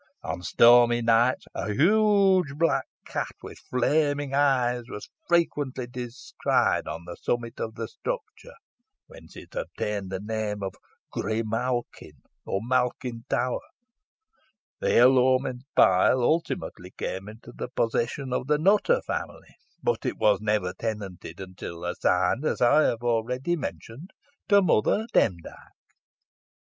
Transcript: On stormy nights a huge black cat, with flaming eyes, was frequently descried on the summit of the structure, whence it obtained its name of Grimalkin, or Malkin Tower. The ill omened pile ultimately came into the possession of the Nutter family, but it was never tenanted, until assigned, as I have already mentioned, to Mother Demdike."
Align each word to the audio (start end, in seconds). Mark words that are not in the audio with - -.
On 0.23 0.41
stormy 0.41 1.03
nights 1.03 1.45
a 1.53 1.71
huge 1.71 2.57
black 2.57 2.85
cat, 3.05 3.35
with 3.43 3.59
flaming 3.59 4.33
eyes, 4.33 4.85
was 4.89 5.07
frequently 5.27 5.85
descried 5.85 6.87
on 6.87 7.05
the 7.05 7.15
summit 7.21 7.59
of 7.59 7.75
the 7.75 7.87
structure, 7.87 8.55
whence 9.05 9.35
it 9.35 9.53
obtained 9.53 10.11
its 10.11 10.25
name 10.25 10.63
of 10.63 10.73
Grimalkin, 11.13 12.17
or 12.47 12.61
Malkin 12.63 13.25
Tower. 13.29 13.59
The 14.79 14.97
ill 14.97 15.19
omened 15.19 15.65
pile 15.75 16.23
ultimately 16.23 16.89
came 16.97 17.29
into 17.29 17.51
the 17.51 17.67
possession 17.69 18.33
of 18.33 18.47
the 18.47 18.57
Nutter 18.57 19.03
family, 19.05 19.53
but 19.83 20.03
it 20.03 20.17
was 20.17 20.41
never 20.41 20.73
tenanted, 20.73 21.39
until 21.39 21.85
assigned, 21.85 22.43
as 22.43 22.59
I 22.59 22.85
have 22.85 23.03
already 23.03 23.55
mentioned, 23.55 24.09
to 24.49 24.63
Mother 24.63 25.05
Demdike." 25.13 25.53